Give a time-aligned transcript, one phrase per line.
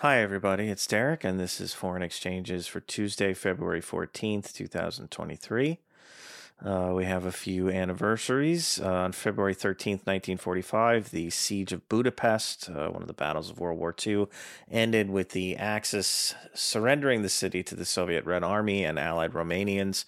[0.00, 0.70] Hi, everybody.
[0.70, 5.78] It's Derek, and this is Foreign Exchanges for Tuesday, February 14th, 2023.
[6.62, 8.80] Uh, we have a few anniversaries.
[8.82, 13.60] Uh, on February 13th, 1945, the Siege of Budapest, uh, one of the battles of
[13.60, 14.26] World War II,
[14.68, 20.06] ended with the Axis surrendering the city to the Soviet Red Army and Allied Romanians.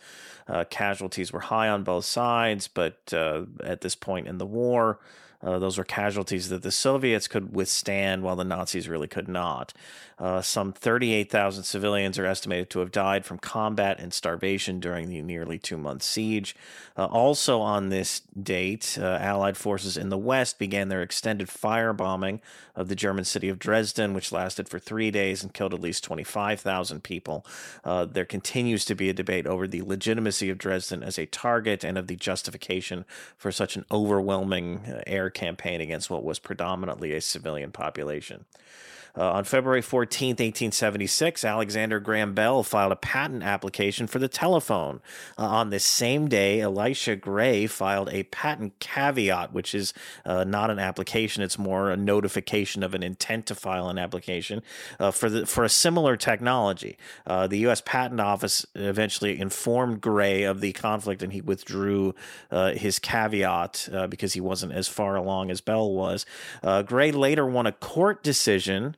[0.49, 4.99] Uh, casualties were high on both sides, but uh, at this point in the war,
[5.47, 9.73] uh, those were casualties that the Soviets could withstand while the Nazis really could not.
[10.19, 15.21] Uh, some 38,000 civilians are estimated to have died from combat and starvation during the
[15.21, 16.57] nearly two month siege.
[16.97, 22.41] Uh, also, on this date, uh, Allied forces in the West began their extended firebombing
[22.75, 26.05] of the German city of Dresden, which lasted for three days and killed at least
[26.05, 27.45] 25,000 people.
[27.85, 31.85] Uh, there continues to be a debate over the legitimacy of Dresden as a target
[31.85, 33.05] and of the justification
[33.37, 38.47] for such an overwhelming uh, air campaign against what was predominantly a civilian population.
[39.17, 45.01] Uh, on February 14, 1876, Alexander Graham Bell filed a patent application for the telephone.
[45.39, 50.71] Uh, on this same day, Elisha Gray filed a patent caveat, which is uh, not
[50.71, 54.63] an application, it's more a notification of an intent to file an application
[55.01, 56.99] uh, for, the, for a similar technology.
[57.27, 57.81] Uh, the U.S.
[57.85, 62.15] Patent Office eventually informed Gray of the conflict and he withdrew
[62.51, 66.27] uh, his caveat because he wasn't as far along as Bell was.
[66.87, 68.97] Gray later won a court decision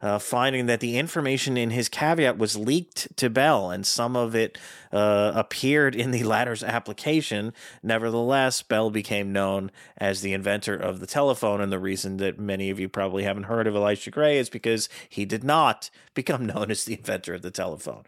[0.00, 4.34] uh, finding that the information in his caveat was leaked to Bell, and some of
[4.34, 4.58] it
[4.92, 7.52] uh, appeared in the latter's application.
[7.82, 12.70] Nevertheless, Bell became known as the inventor of the telephone, and the reason that many
[12.70, 16.70] of you probably haven't heard of Elisha Gray is because he did not become known
[16.70, 18.02] as the inventor of the telephone.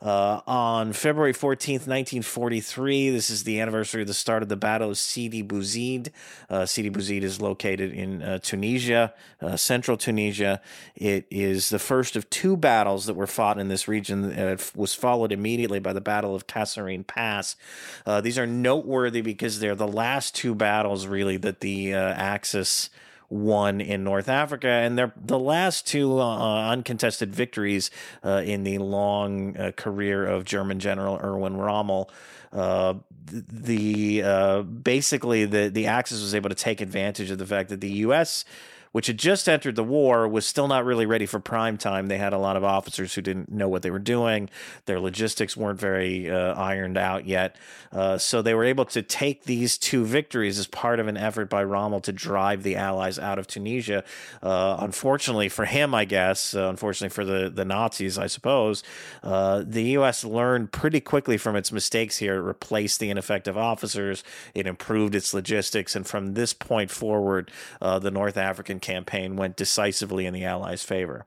[0.00, 4.90] Uh, on February 14th, 1943, this is the anniversary of the start of the Battle
[4.90, 6.08] of Sidi Bouzid.
[6.50, 10.60] Uh, Sidi Bouzid is located in uh, Tunisia, uh, central Tunisia.
[10.96, 14.30] It is the first of two battles that were fought in this region.
[14.30, 17.56] It was followed immediately by the Battle of Kasserine Pass.
[18.04, 22.90] Uh, these are noteworthy because they're the last two battles, really, that the uh, Axis
[23.30, 27.90] won in North Africa, and they're the last two uh, uncontested victories
[28.22, 32.10] uh, in the long uh, career of German General Erwin Rommel.
[32.52, 32.94] Uh,
[33.24, 37.80] the uh, basically the the Axis was able to take advantage of the fact that
[37.80, 38.44] the U.S
[38.92, 42.06] which had just entered the war, was still not really ready for prime time.
[42.06, 44.48] They had a lot of officers who didn't know what they were doing.
[44.86, 47.56] Their logistics weren't very uh, ironed out yet.
[47.90, 51.50] Uh, so they were able to take these two victories as part of an effort
[51.50, 54.04] by Rommel to drive the Allies out of Tunisia.
[54.42, 58.82] Uh, unfortunately for him, I guess, uh, unfortunately for the, the Nazis, I suppose,
[59.22, 60.24] uh, the U.S.
[60.24, 62.36] learned pretty quickly from its mistakes here.
[62.36, 67.50] It replaced the ineffective officers, it improved its logistics, and from this point forward,
[67.80, 71.26] uh, the North African campaign went decisively in the Allies' favor.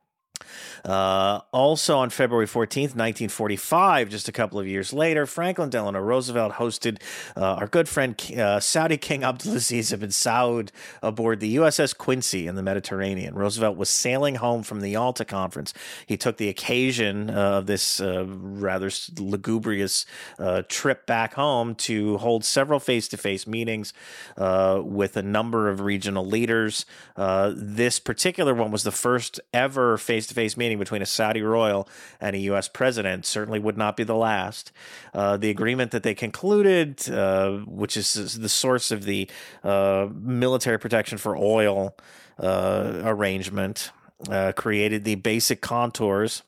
[0.86, 6.54] Uh, also on February 14th, 1945, just a couple of years later, Franklin Delano Roosevelt
[6.54, 7.02] hosted
[7.36, 10.70] uh, our good friend uh, Saudi King Abdulaziz ibn Saud
[11.02, 13.34] aboard the USS Quincy in the Mediterranean.
[13.34, 15.74] Roosevelt was sailing home from the Yalta Conference.
[16.06, 20.06] He took the occasion uh, of this uh, rather lugubrious
[20.38, 23.94] uh, trip back home to hold several face to face meetings
[24.38, 26.86] with a number of regional leaders.
[27.18, 31.88] this particular one was the first ever face to face meeting between a Saudi royal
[32.20, 32.68] and a U.S.
[32.68, 34.72] president certainly would not be the last.
[35.14, 39.30] Uh, the agreement that they concluded, uh, which is the source of the
[39.64, 41.96] uh, military protection for oil
[42.40, 43.92] uh, arrangement,
[44.30, 46.44] uh, created the basic contours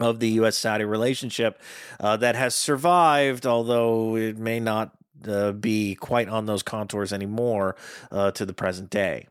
[0.00, 0.56] of the U.S.
[0.56, 1.60] Saudi relationship
[2.00, 4.92] uh, that has survived, although it may not
[5.28, 7.76] uh, be quite on those contours anymore
[8.10, 9.28] uh, to the present day.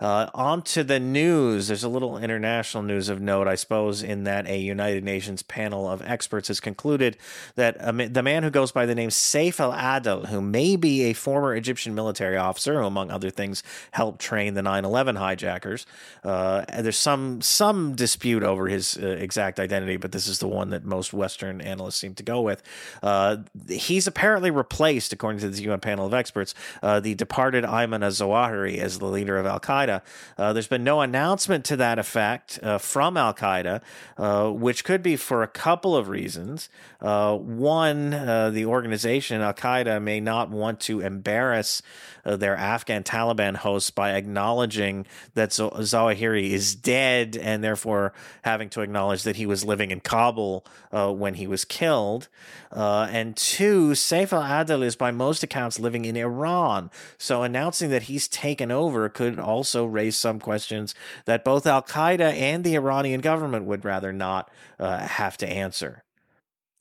[0.00, 1.68] Uh, on to the news.
[1.68, 5.86] There's a little international news of note, I suppose, in that a United Nations panel
[5.86, 7.18] of experts has concluded
[7.56, 7.78] that
[8.14, 11.54] the man who goes by the name Saif al Adel, who may be a former
[11.54, 15.84] Egyptian military officer, who, among other things, helped train the 9 11 hijackers,
[16.24, 20.70] uh, there's some, some dispute over his uh, exact identity, but this is the one
[20.70, 22.62] that most Western analysts seem to go with.
[23.02, 23.38] Uh,
[23.68, 28.10] he's apparently replaced, according to the UN panel of experts, uh, the departed Ayman al
[28.10, 29.89] Zawahiri as the leader of Al Qaeda.
[29.90, 30.02] Qaeda.
[30.38, 33.80] Uh, there's been no announcement to that effect uh, from Al Qaeda,
[34.16, 36.68] uh, which could be for a couple of reasons.
[37.00, 41.82] Uh, one, uh, the organization, Al Qaeda, may not want to embarrass
[42.24, 48.68] uh, their Afghan Taliban hosts by acknowledging that Z- Zawahiri is dead and therefore having
[48.70, 52.28] to acknowledge that he was living in Kabul when he was killed.
[52.72, 56.90] and two, Saif al Adel is by most accounts living in Iran.
[57.16, 60.94] So announcing that he's taken over could also also some questions
[61.24, 66.04] that both Al Qaeda and the Iranian government would rather not uh, have to answer.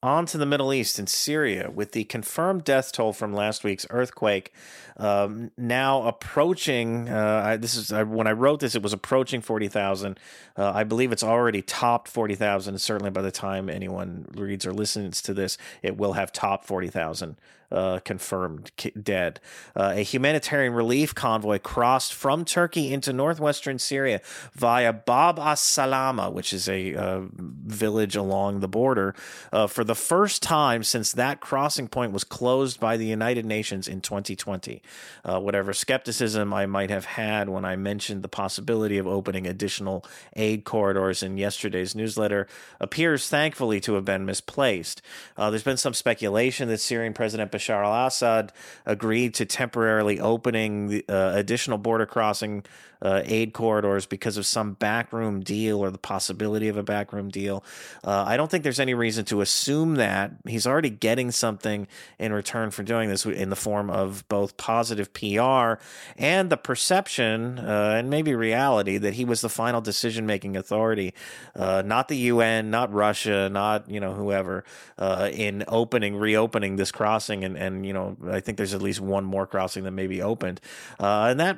[0.01, 3.85] On to the Middle East and Syria, with the confirmed death toll from last week's
[3.89, 4.53] earthquake
[4.99, 7.09] um, now approaching.
[7.09, 10.19] Uh, I, this is I, when I wrote this, it was approaching forty thousand.
[10.57, 12.79] Uh, I believe it's already topped forty thousand.
[12.79, 16.89] Certainly, by the time anyone reads or listens to this, it will have topped forty
[16.89, 17.37] thousand
[17.71, 19.39] uh, confirmed dead.
[19.75, 24.21] Uh, a humanitarian relief convoy crossed from Turkey into northwestern Syria
[24.53, 29.13] via Bab as Salama, which is a uh, village along the border,
[29.51, 33.87] uh, for the first time since that crossing point was closed by the United Nations
[33.87, 34.81] in 2020.
[35.23, 40.05] Uh, whatever skepticism I might have had when I mentioned the possibility of opening additional
[40.35, 42.47] aid corridors in yesterday's newsletter
[42.79, 45.01] appears thankfully to have been misplaced.
[45.37, 48.53] Uh, there's been some speculation that Syrian President Bashar al Assad
[48.85, 52.63] agreed to temporarily opening the, uh, additional border crossing
[53.01, 57.63] uh, aid corridors because of some backroom deal or the possibility of a backroom deal.
[58.03, 61.87] Uh, I don't think there's any reason to assume that he's already getting something
[62.17, 64.78] in return for doing this in the form of both positive
[65.13, 65.81] PR
[66.17, 71.13] and the perception uh, and maybe reality that he was the final decision making authority,
[71.55, 74.63] uh, not the UN, not Russia, not you know whoever,
[74.97, 79.01] uh, in opening reopening this crossing and and you know I think there's at least
[79.01, 80.61] one more crossing that may be opened,
[80.99, 81.57] uh, and that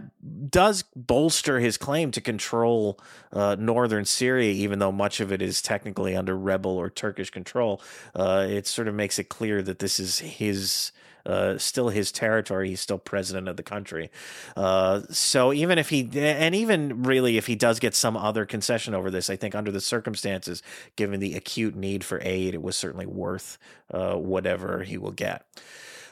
[0.49, 2.99] does bolster bolster his claim to control
[3.33, 7.81] uh, northern Syria, even though much of it is technically under rebel or Turkish control.
[8.15, 10.91] Uh, it sort of makes it clear that this is his.
[11.25, 12.69] Uh, still his territory.
[12.69, 14.09] He's still president of the country.
[14.55, 18.93] Uh, so even if he, and even really if he does get some other concession
[18.93, 20.63] over this, I think under the circumstances,
[20.95, 23.57] given the acute need for aid, it was certainly worth
[23.91, 25.45] uh, whatever he will get.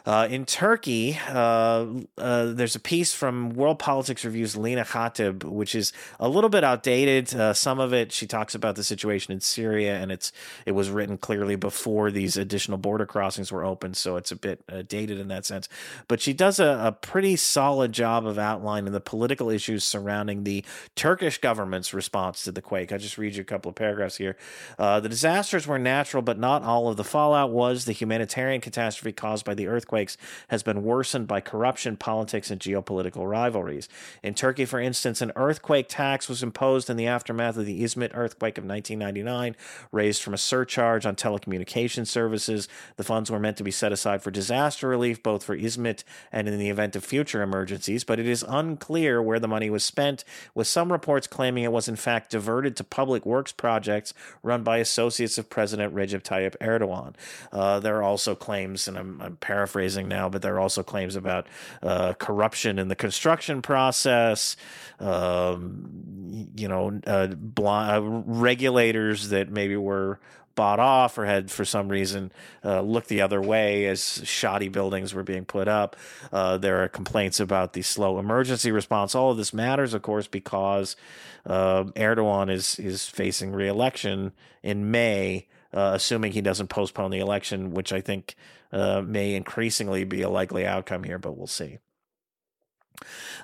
[0.09, 1.85] Uh, in Turkey, uh,
[2.17, 6.63] uh, there's a piece from World Politics Review's Lina Khatib, which is a little bit
[6.63, 7.31] outdated.
[7.35, 10.31] Uh, some of it, she talks about the situation in Syria, and it's
[10.65, 14.63] it was written clearly before these additional border crossings were opened, so it's a bit
[14.67, 15.69] uh, dated in that sense.
[16.07, 20.65] But she does a, a pretty solid job of outlining the political issues surrounding the
[20.95, 22.91] Turkish government's response to the quake.
[22.91, 24.37] I'll just read you a couple of paragraphs here.
[24.79, 27.85] Uh, the disasters were natural, but not all of the fallout was.
[27.85, 30.17] The humanitarian catastrophe caused by the earthquake earthquakes
[30.49, 33.89] has been worsened by corruption, politics, and geopolitical rivalries.
[34.23, 38.11] In Turkey, for instance, an earthquake tax was imposed in the aftermath of the Izmit
[38.13, 39.55] earthquake of 1999,
[39.91, 42.67] raised from a surcharge on telecommunication services.
[42.97, 46.47] The funds were meant to be set aside for disaster relief, both for Izmit and
[46.47, 50.23] in the event of future emergencies, but it is unclear where the money was spent,
[50.55, 54.13] with some reports claiming it was in fact diverted to public works projects
[54.43, 57.13] run by associates of President Recep Tayyip Erdogan.
[57.51, 61.15] Uh, there are also claims, and I'm, I'm paraphrasing now, but there are also claims
[61.15, 61.47] about
[61.81, 64.55] uh, corruption in the construction process.
[64.99, 67.27] Um, you know, uh,
[67.61, 70.19] uh, regulators that maybe were
[70.59, 72.33] bought off or had for some reason
[72.65, 75.95] uh, looked the other way as shoddy buildings were being put up.
[76.33, 79.15] Uh, there are complaints about the slow emergency response.
[79.15, 80.97] All of this matters, of course, because
[81.45, 87.71] uh, Erdogan is is facing reelection in May uh, assuming he doesn't postpone the election,
[87.71, 88.35] which I think
[88.71, 91.79] uh, may increasingly be a likely outcome here, but we'll see.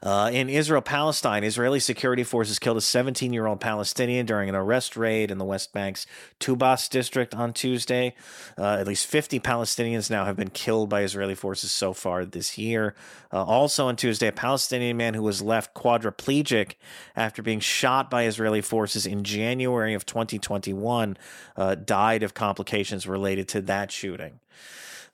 [0.03, 4.55] Uh, in Israel Palestine, Israeli security forces killed a 17 year old Palestinian during an
[4.55, 6.05] arrest raid in the West Bank's
[6.39, 8.13] Tubas district on Tuesday.
[8.57, 12.57] Uh, at least 50 Palestinians now have been killed by Israeli forces so far this
[12.57, 12.95] year.
[13.31, 16.73] Uh, also on Tuesday, a Palestinian man who was left quadriplegic
[17.15, 21.17] after being shot by Israeli forces in January of 2021
[21.55, 24.39] uh, died of complications related to that shooting.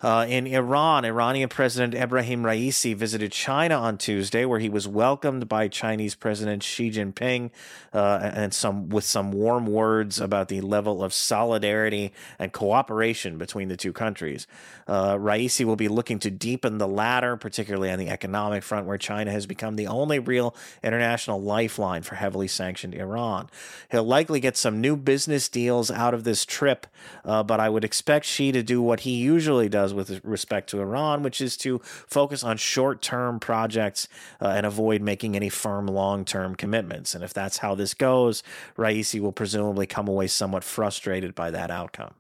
[0.02, 5.48] Uh, in Iran, Iranian President Ebrahim Raisi visited China on Tuesday, where he was welcomed
[5.48, 7.52] by Chinese President Xi Jinping
[7.94, 13.68] uh, and some with some warm words about the level of solidarity and cooperation between
[13.68, 14.48] the two countries.
[14.88, 18.98] Uh, Raisi will be looking to deepen the latter, particularly on the economic front, where
[18.98, 23.50] China has become the only real international lifeline for heavily sanctioned Iran.
[23.92, 26.88] He'll likely get some new business deals out of this trip,
[27.24, 30.70] uh, but I would expect Xi to do what he usually does does with respect
[30.70, 34.08] to Iran, which is to focus on short term projects
[34.42, 37.16] uh, and avoid making any firm long term commitments.
[37.16, 38.44] And if that's how this goes,
[38.78, 42.14] Raisi will presumably come away somewhat frustrated by that outcome.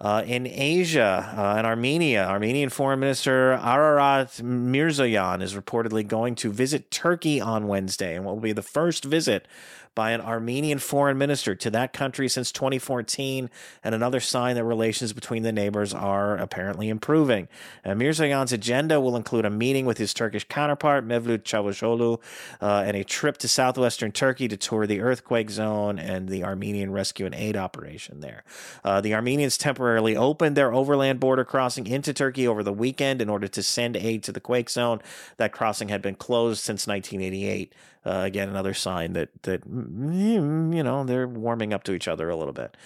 [0.00, 6.50] Uh, in Asia, uh, in Armenia, Armenian Foreign Minister Ararat Mirzoyan is reportedly going to
[6.50, 9.46] visit Turkey on Wednesday, and what will be the first visit
[9.94, 13.50] by an Armenian foreign minister to that country since 2014,
[13.82, 17.48] and another sign that relations between the neighbors are apparently improving.
[17.84, 22.18] And Mirzoyan's agenda will include a meeting with his Turkish counterpart, Mevlut Çavuşoğlu,
[22.62, 26.92] uh, and a trip to southwestern Turkey to tour the earthquake zone and the Armenian
[26.92, 28.44] rescue and aid operation there.
[28.84, 33.28] Uh, the Armenians temporarily opened their overland border crossing into Turkey over the weekend in
[33.28, 35.00] order to send aid to the quake zone.
[35.36, 37.74] That crossing had been closed since 1988.
[38.04, 42.30] Uh, again, another sign that that mm, you know they're warming up to each other
[42.30, 42.76] a little bit.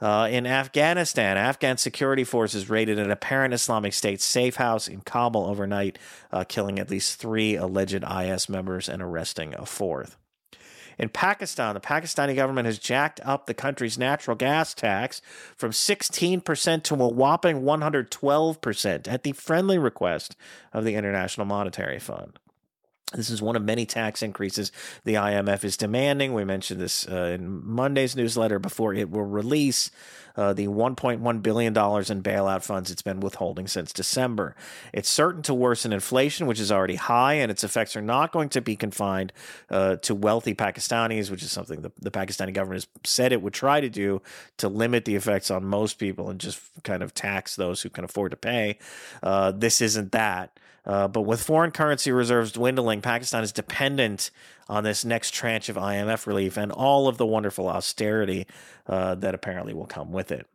[0.00, 5.46] Uh, in Afghanistan, Afghan security forces raided an apparent Islamic State safe house in Kabul
[5.46, 5.98] overnight,
[6.32, 10.16] uh, killing at least three alleged IS members and arresting a fourth.
[10.98, 15.20] In Pakistan, the Pakistani government has jacked up the country's natural gas tax
[15.56, 20.36] from 16% to a whopping 112% at the friendly request
[20.72, 22.38] of the International Monetary Fund.
[23.16, 24.70] This is one of many tax increases
[25.04, 26.34] the IMF is demanding.
[26.34, 29.90] We mentioned this uh, in Monday's newsletter before it will release
[30.36, 31.74] uh, the $1.1 billion in
[32.22, 34.54] bailout funds it's been withholding since December.
[34.92, 38.50] It's certain to worsen inflation, which is already high, and its effects are not going
[38.50, 39.32] to be confined
[39.70, 43.54] uh, to wealthy Pakistanis, which is something the, the Pakistani government has said it would
[43.54, 44.20] try to do
[44.58, 48.04] to limit the effects on most people and just kind of tax those who can
[48.04, 48.78] afford to pay.
[49.22, 50.58] Uh, this isn't that.
[50.86, 54.30] Uh, but with foreign currency reserves dwindling, Pakistan is dependent
[54.68, 58.46] on this next tranche of IMF relief and all of the wonderful austerity
[58.86, 60.46] uh, that apparently will come with it.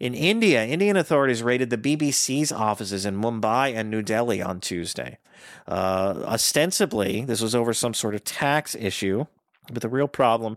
[0.00, 5.18] In India, Indian authorities raided the BBC's offices in Mumbai and New Delhi on Tuesday.
[5.68, 9.26] Uh, ostensibly, this was over some sort of tax issue,
[9.72, 10.56] but the real problem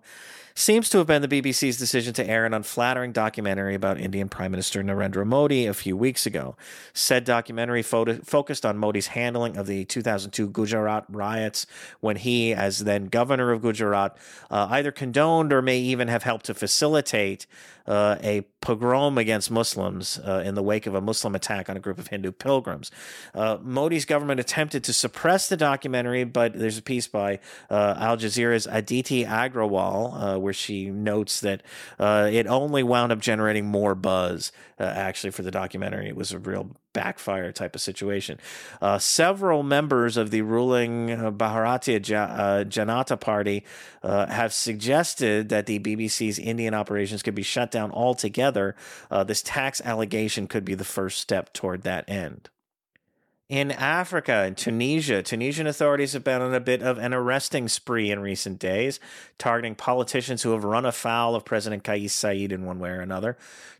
[0.57, 4.49] seems to have been the BBC's decision to air an unflattering documentary about Indian Prime
[4.49, 6.55] Minister Narendra Modi a few weeks ago.
[6.93, 11.67] Said documentary fo- focused on Modi's handling of the 2002 Gujarat riots
[11.99, 14.17] when he, as then governor of Gujarat,
[14.49, 17.45] uh, either condoned or may even have helped to facilitate
[17.87, 21.79] uh, a pogrom against Muslims uh, in the wake of a Muslim attack on a
[21.79, 22.91] group of Hindu pilgrims.
[23.33, 28.17] Uh, Modi's government attempted to suppress the documentary, but there's a piece by uh, Al
[28.17, 31.61] Jazeera's Aditi Agrawal uh, where she notes that
[31.99, 36.07] uh, it only wound up generating more buzz actually for the documentary.
[36.07, 38.39] It was a real backfire type of situation.
[38.81, 43.63] Uh, several members of the ruling uh, Bharatiya uh, Janata Party
[44.01, 48.75] uh, have suggested that the BBC's Indian operations could be shut down altogether.
[49.11, 52.49] Uh, this tax allegation could be the first step toward that end.
[53.49, 58.11] In Africa, in Tunisia, Tunisian authorities have been on a bit of an arresting spree
[58.11, 58.99] in recent days,
[59.37, 63.37] targeting politicians who have run afoul of President Kais Saied in one way or another.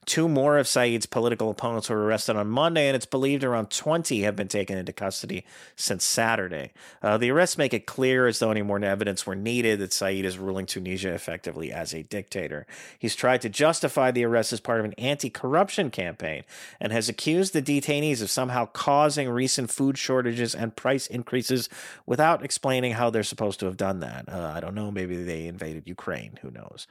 [0.07, 4.21] Two more of Saied's political opponents were arrested on Monday, and it's believed around 20
[4.21, 5.43] have been taken into custody
[5.75, 6.71] since Saturday.
[7.03, 10.23] Uh, the arrests make it clear, as though any more evidence were needed, that Saied
[10.23, 12.65] is ruling Tunisia effectively as a dictator.
[12.97, 16.45] He's tried to justify the arrests as part of an anti corruption campaign
[16.79, 21.69] and has accused the detainees of somehow causing recent food shortages and price increases
[22.05, 24.29] without explaining how they're supposed to have done that.
[24.29, 24.91] Uh, I don't know.
[24.91, 26.37] Maybe they invaded Ukraine.
[26.43, 26.85] Who knows?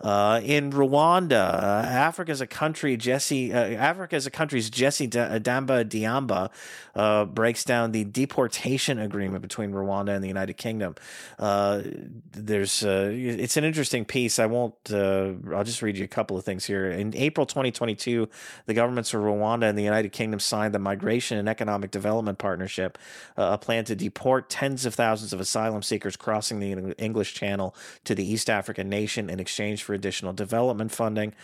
[0.00, 5.84] Uh, in Rwanda, uh, Africa's a country, Jesse, uh, Africa as a country's Jesse Damba
[5.84, 6.50] Diamba
[6.94, 10.94] uh, breaks down the deportation agreement between Rwanda and the United Kingdom.
[11.38, 11.82] Uh,
[12.32, 14.38] there's, uh, it's an interesting piece.
[14.38, 16.90] I won't, uh, I'll just read you a couple of things here.
[16.90, 18.28] In April 2022,
[18.66, 22.98] the governments of Rwanda and the United Kingdom signed the Migration and Economic Development Partnership,
[23.38, 27.74] uh, a plan to deport tens of thousands of asylum seekers crossing the English Channel
[28.04, 31.34] to the East African nation in exchange for additional development funding,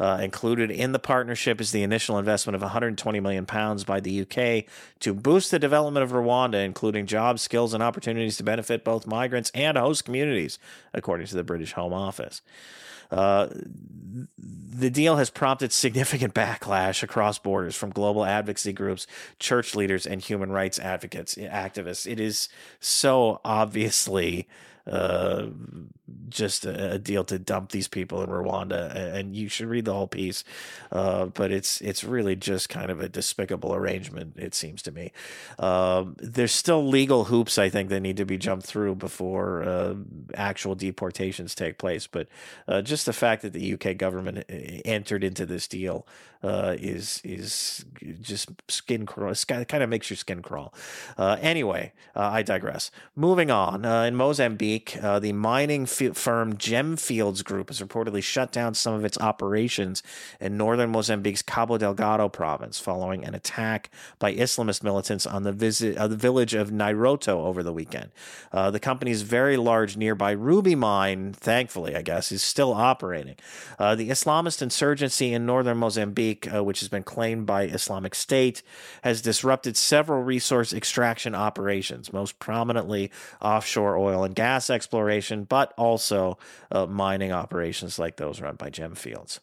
[0.00, 4.22] including Included in the partnership is the initial investment of 120 million pounds by the
[4.22, 4.64] UK
[5.00, 9.50] to boost the development of Rwanda, including jobs, skills, and opportunities to benefit both migrants
[9.54, 10.58] and host communities,
[10.94, 12.40] according to the British Home Office.
[13.10, 13.48] Uh,
[14.36, 19.06] the deal has prompted significant backlash across borders from global advocacy groups,
[19.38, 22.10] church leaders, and human rights advocates, activists.
[22.10, 22.48] It is
[22.78, 24.46] so obviously
[24.90, 25.46] uh,
[26.28, 29.92] just a, a, deal to dump these people in Rwanda, and you should read the
[29.92, 30.44] whole piece.
[30.92, 34.34] Uh, but it's it's really just kind of a despicable arrangement.
[34.36, 35.12] It seems to me.
[35.58, 39.94] Um, there's still legal hoops I think that need to be jumped through before uh,
[40.34, 42.06] actual deportations take place.
[42.06, 42.28] But
[42.68, 46.06] uh, just the fact that the UK government uh, entered into this deal
[46.46, 47.84] uh, is is
[48.20, 49.34] just skin crawl.
[49.46, 50.72] Kind of makes your skin crawl.
[51.18, 52.90] anyway, I digress.
[53.14, 53.84] Moving on.
[53.84, 59.04] in Mozambique uh, the mining f- firm Gemfields Group has reportedly shut down some of
[59.04, 60.02] its operations
[60.40, 65.96] in northern Mozambique's Cabo Delgado province following an attack by Islamist militants on the, visit,
[65.96, 68.10] uh, the village of Nairoto over the weekend.
[68.52, 73.36] Uh, the company's very large nearby ruby mine, thankfully, I guess, is still operating.
[73.78, 78.62] Uh, the Islamist insurgency in northern Mozambique, uh, which has been claimed by Islamic State,
[79.02, 86.38] has disrupted several resource extraction operations, most prominently offshore oil and gas exploration, but also
[86.70, 89.40] uh, mining operations like those run by Gemfields.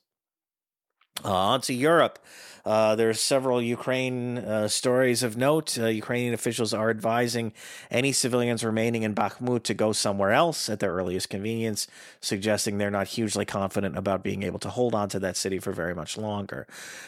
[1.24, 2.20] On to Europe.
[2.65, 5.77] Uh, are several Ukraine uh, stories of note.
[5.77, 7.51] Uh, Ukrainian officials are advising
[7.92, 11.88] any civilians remaining in Bakhmut to go somewhere else at their earliest convenience,
[12.22, 15.74] suggesting they're not hugely confident about being able to hold on to that city for
[15.74, 16.65] very much longer.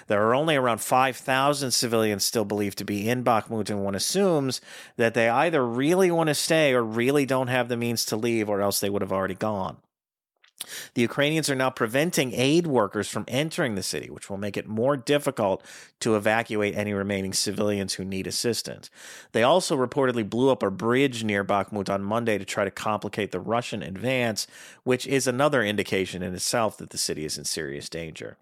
[0.07, 4.59] There are only around 5,000 civilians still believed to be in Bakhmut, and one assumes
[4.97, 8.49] that they either really want to stay or really don't have the means to leave,
[8.49, 9.77] or else they would have already gone.
[10.93, 14.67] The Ukrainians are now preventing aid workers from entering the city, which will make it
[14.67, 15.63] more difficult
[15.99, 18.89] to evacuate any remaining civilians who need assistance.
[19.31, 23.31] They also reportedly blew up a bridge near Bakhmut on Monday to try to complicate
[23.31, 24.47] the Russian advance,
[24.83, 28.37] which is another indication in itself that the city is in serious danger.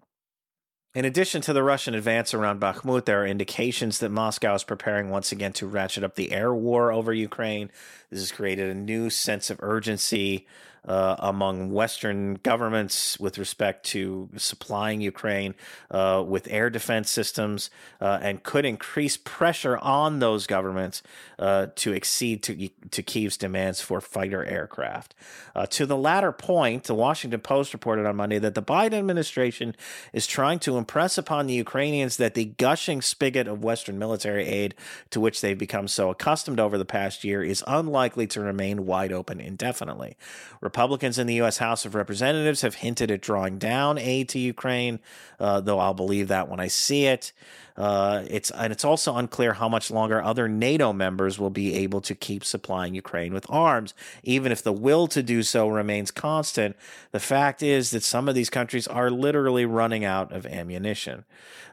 [0.94, 5.10] In addition to the Russian advance around Bakhmut, there are indications that Moscow is preparing
[5.10, 7.72] once again to ratchet up the air war over Ukraine.
[8.14, 10.46] This has created a new sense of urgency
[10.86, 15.54] uh, among Western governments with respect to supplying Ukraine
[15.90, 21.02] uh, with air defense systems uh, and could increase pressure on those governments
[21.38, 25.14] uh, to accede to, to Kyiv's demands for fighter aircraft.
[25.56, 29.74] Uh, to the latter point, the Washington Post reported on Monday that the Biden administration
[30.12, 34.74] is trying to impress upon the Ukrainians that the gushing spigot of Western military aid
[35.10, 39.12] to which they've become so accustomed over the past year is unlikely to remain wide
[39.12, 40.16] open indefinitely.
[40.60, 41.58] Republicans in the U.S.
[41.58, 45.00] House of Representatives have hinted at drawing down aid to Ukraine,
[45.40, 47.32] uh, though I'll believe that when I see it.
[47.76, 52.00] Uh, it's and it's also unclear how much longer other NATO members will be able
[52.02, 56.76] to keep supplying Ukraine with arms, even if the will to do so remains constant.
[57.10, 61.24] The fact is that some of these countries are literally running out of ammunition.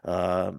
[0.03, 0.53] Uh,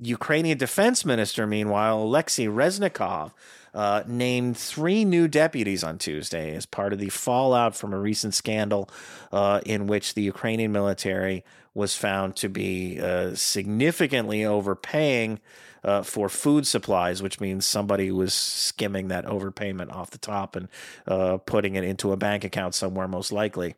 [0.00, 3.32] Ukrainian defense minister, meanwhile, Alexei Reznikov,
[3.74, 8.34] uh, named three new deputies on Tuesday as part of the fallout from a recent
[8.34, 8.88] scandal
[9.32, 15.40] uh, in which the Ukrainian military was found to be uh, significantly overpaying
[15.84, 20.68] uh, for food supplies, which means somebody was skimming that overpayment off the top and
[21.06, 23.74] uh, putting it into a bank account somewhere, most likely.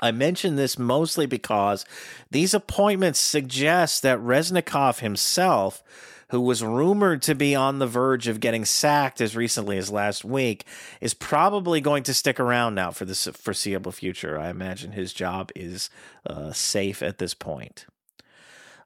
[0.00, 1.84] I mention this mostly because
[2.30, 5.82] these appointments suggest that Reznikov himself
[6.30, 10.24] who was rumored to be on the verge of getting sacked as recently as last
[10.24, 10.64] week,
[11.00, 14.38] is probably going to stick around now for the foreseeable future.
[14.38, 15.88] I imagine his job is
[16.26, 17.86] uh, safe at this point.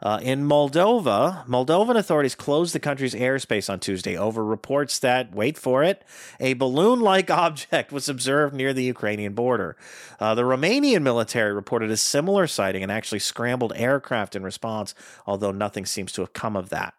[0.03, 5.57] Uh, in Moldova, Moldovan authorities closed the country's airspace on Tuesday over reports that, wait
[5.57, 6.03] for it,
[6.41, 9.77] a balloon like object was observed near the Ukrainian border.
[10.19, 15.53] Uh, the Romanian military reported a similar sighting and actually scrambled aircraft in response, although
[15.53, 16.95] nothing seems to have come of that.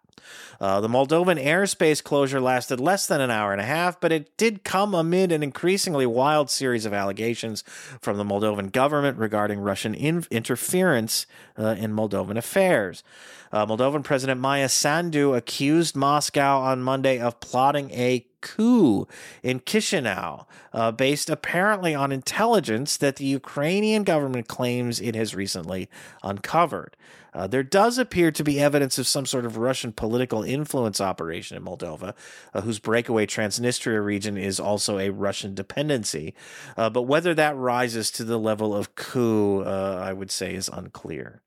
[0.60, 4.36] Uh, the Moldovan airspace closure lasted less than an hour and a half, but it
[4.38, 7.64] did come amid an increasingly wild series of allegations
[8.00, 11.26] from the Moldovan government regarding Russian in- interference
[11.58, 13.04] uh, in Moldovan affairs.
[13.52, 19.08] Uh, Moldovan President Maia Sandu accused Moscow on Monday of plotting a coup
[19.44, 25.88] in Chisinau, uh, based apparently on intelligence that the Ukrainian government claims it has recently
[26.24, 26.98] uncovered.
[27.34, 31.58] Uh, there does appear to be evidence of some sort of Russian political influence operation
[31.58, 32.14] in Moldova,
[32.54, 36.34] uh, whose breakaway Transnistria region is also a Russian dependency.
[36.78, 40.70] Uh, but whether that rises to the level of coup, uh, I would say, is
[40.72, 41.42] unclear.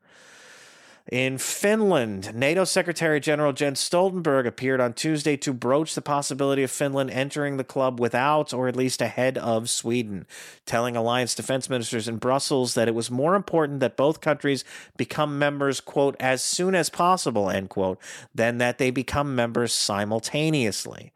[1.10, 6.70] In Finland, NATO Secretary General Jens Stoltenberg appeared on Tuesday to broach the possibility of
[6.72, 10.26] Finland entering the club without, or at least ahead of, Sweden,
[10.64, 14.64] telling alliance defense ministers in Brussels that it was more important that both countries
[14.96, 18.00] become members, quote, as soon as possible, end quote,
[18.34, 21.12] than that they become members simultaneously.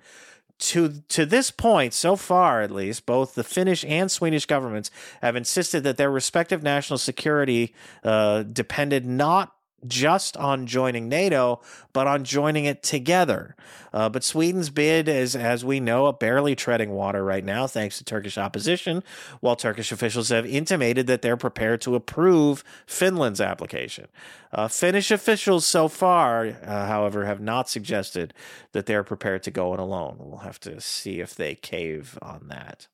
[0.59, 5.35] To to this point, so far at least, both the Finnish and Swedish governments have
[5.35, 7.75] insisted that their respective national security
[8.05, 9.55] uh, depended not
[9.87, 11.61] just on joining NATO,
[11.93, 13.57] but on joining it together.
[13.93, 18.05] Uh, but Sweden's bid is, as we know, barely treading water right now, thanks to
[18.05, 19.03] Turkish opposition,
[19.41, 24.07] while Turkish officials have intimated that they're prepared to approve Finland's application.
[24.53, 28.35] Uh, Finnish officials so far, uh, however, have not suggested
[28.73, 30.17] that they're prepared to go it alone.
[30.21, 32.87] We'll have to see if they cave on that.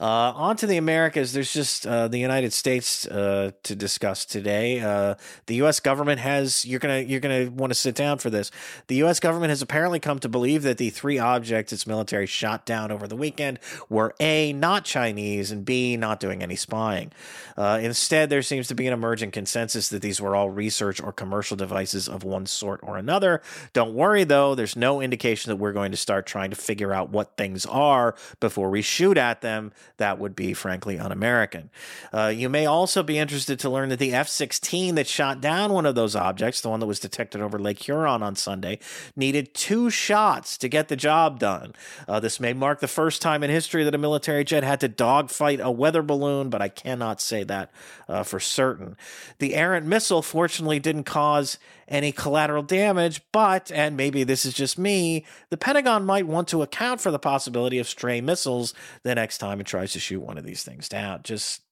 [0.00, 1.34] Uh, on to the Americas.
[1.34, 4.80] There's just uh, the United States uh, to discuss today.
[4.80, 5.78] Uh, the U.S.
[5.78, 8.50] government has you're gonna you're gonna want to sit down for this.
[8.86, 9.20] The U.S.
[9.20, 13.06] government has apparently come to believe that the three objects its military shot down over
[13.06, 13.58] the weekend
[13.90, 17.12] were a not Chinese and b not doing any spying.
[17.58, 21.12] Uh, instead, there seems to be an emerging consensus that these were all research or
[21.12, 23.42] commercial devices of one sort or another.
[23.74, 24.54] Don't worry though.
[24.54, 28.14] There's no indication that we're going to start trying to figure out what things are
[28.40, 29.49] before we shoot at them
[29.96, 31.70] that would be frankly un American.
[32.12, 35.72] Uh, you may also be interested to learn that the F 16 that shot down
[35.72, 38.78] one of those objects, the one that was detected over Lake Huron on Sunday,
[39.16, 41.74] needed two shots to get the job done.
[42.08, 44.88] Uh, this may mark the first time in history that a military jet had to
[44.88, 47.70] dogfight a weather balloon, but I cannot say that
[48.08, 48.96] uh, for certain.
[49.38, 51.58] The errant missile fortunately didn't cause
[51.90, 56.62] any collateral damage, but, and maybe this is just me, the Pentagon might want to
[56.62, 58.72] account for the possibility of stray missiles
[59.02, 61.20] the next time it tries to shoot one of these things down.
[61.24, 61.62] Just,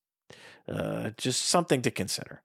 [0.68, 2.42] uh, just something to consider.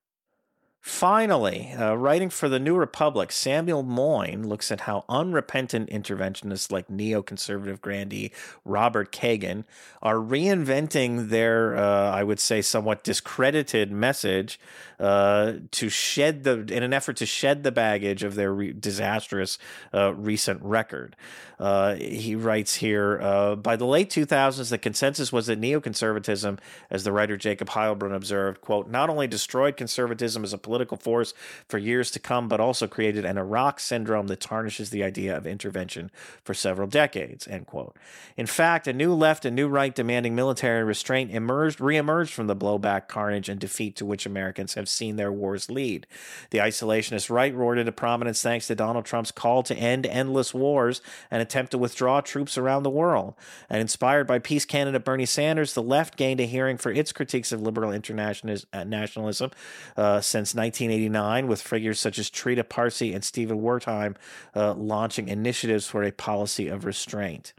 [0.84, 6.90] Finally, uh, writing for the New Republic, Samuel Moyn looks at how unrepentant interventionists like
[6.90, 8.32] neoconservative grandee
[8.66, 9.64] Robert Kagan
[10.02, 14.60] are reinventing their, uh, I would say, somewhat discredited message
[15.00, 19.58] uh, to shed the, in an effort to shed the baggage of their re- disastrous
[19.94, 21.16] uh, recent record.
[21.60, 27.06] Uh, he writes here uh, by the late 2000s, the consensus was that neoconservatism, as
[27.06, 31.34] the writer Jacob Heilbrunn observed, quote, not only destroyed conservatism as a political force
[31.68, 35.46] for years to come, but also created an Iraq syndrome that tarnishes the idea of
[35.46, 36.12] intervention
[36.44, 37.96] for several decades, end quote.
[38.38, 42.56] In fact, a new left and new right demanding military restraint emerged, reemerged from the
[42.56, 46.08] blowback, carnage, and defeat to which Americans have seen their wars lead.
[46.50, 51.02] The isolationist right roared into prominence thanks to Donald Trump's call to end endless wars
[51.30, 53.36] and attempt to withdraw troops around the world.
[53.70, 57.52] And inspired by peace candidate Bernie Sanders, the left gained a hearing for its critiques
[57.52, 59.52] of liberal internationalism
[59.98, 64.16] uh, since 1989, with figures such as Trita Parsi and Stephen Wertheim
[64.56, 67.54] uh, launching initiatives for a policy of restraint.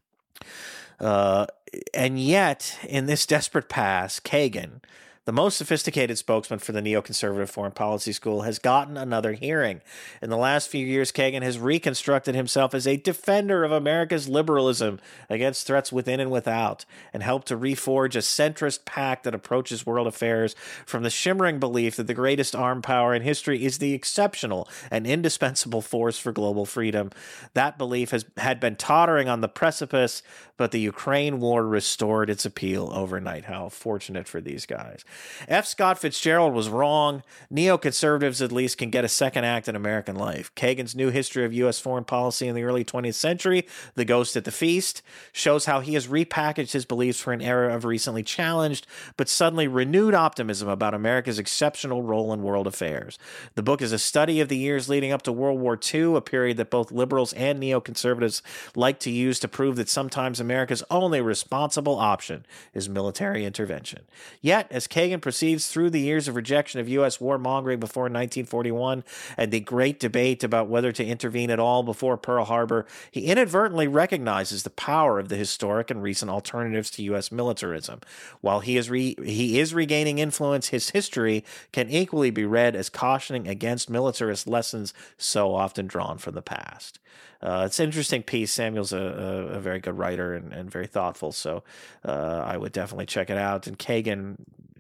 [0.99, 1.47] Uh,
[1.93, 4.81] and yet, in this desperate pass, Kagan,
[5.24, 9.80] the most sophisticated spokesman for the neoconservative foreign policy school, has gotten another hearing.
[10.20, 15.00] In the last few years, Kagan has reconstructed himself as a defender of America's liberalism
[15.30, 20.06] against threats within and without, and helped to reforge a centrist pact that approaches world
[20.06, 24.68] affairs from the shimmering belief that the greatest armed power in history is the exceptional
[24.90, 27.10] and indispensable force for global freedom.
[27.54, 30.22] That belief has had been tottering on the precipice,
[30.56, 33.46] but the Ukraine war restored its appeal overnight.
[33.46, 35.04] How fortunate for these guys.
[35.48, 35.66] F.
[35.66, 37.22] Scott Fitzgerald was wrong.
[37.53, 40.55] Neoconservatives, at least, can get a second act in American life.
[40.55, 41.79] Kagan's new history of U.S.
[41.79, 45.94] foreign policy in the early 20th century, The Ghost at the Feast, shows how he
[45.94, 50.94] has repackaged his beliefs for an era of recently challenged but suddenly renewed optimism about
[50.94, 53.18] America's exceptional role in world affairs.
[53.55, 56.20] The book is a study of the years leading up to World War II, a
[56.20, 58.42] period that both liberals and neoconservatives
[58.74, 64.03] like to use to prove that sometimes America's only responsible option is military intervention.
[64.40, 67.19] Yet, as Kagan Kagan proceeds through the years of rejection of U.S.
[67.19, 69.05] warmongering before 1941
[69.37, 73.87] and the great debate about whether to intervene at all before Pearl Harbor, he inadvertently
[73.87, 77.31] recognizes the power of the historic and recent alternatives to U.S.
[77.31, 78.01] militarism.
[78.40, 82.88] While he is, re- he is regaining influence, his history can equally be read as
[82.88, 86.99] cautioning against militarist lessons so often drawn from the past.
[87.43, 88.53] Uh, it's an interesting piece.
[88.53, 91.62] Samuel's a, a, a very good writer and, and very thoughtful, so
[92.03, 93.67] uh, I would definitely check it out.
[93.67, 94.37] And Kagan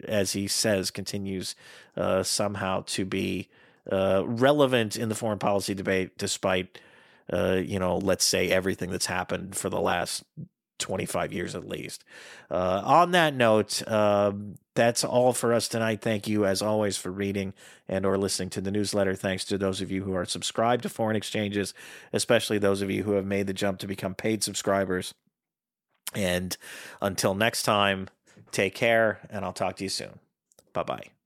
[0.06, 1.54] as he says, continues
[1.96, 3.48] uh, somehow to be
[3.90, 6.78] uh, relevant in the foreign policy debate, despite,
[7.32, 10.24] uh, you know, let's say everything that's happened for the last
[10.78, 12.04] 25 years at least.
[12.50, 16.00] Uh, on that note, um, that's all for us tonight.
[16.00, 17.54] Thank you, as always, for reading
[17.88, 19.14] and or listening to the newsletter.
[19.14, 21.74] Thanks to those of you who are subscribed to Foreign Exchanges,
[22.12, 25.14] especially those of you who have made the jump to become paid subscribers.
[26.14, 26.56] And
[27.00, 28.08] until next time,
[28.54, 30.20] Take care, and I'll talk to you soon.
[30.72, 31.23] Bye bye.